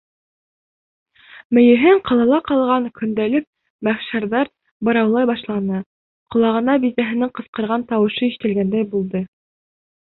Мейеһен 1.57 2.01
«ҡалала 2.07 2.39
ҡалған» 2.47 2.87
көндәлек 3.01 3.47
мәхшәрҙәр 3.89 4.53
быраулай 4.89 5.31
башланы, 5.35 5.85
ҡолағына 6.37 6.81
бисәһенең 6.89 7.37
ҡысҡырған 7.41 7.89
тауышы 7.95 8.33
ишетелгәндәй 8.35 8.93
булды. 8.97 9.27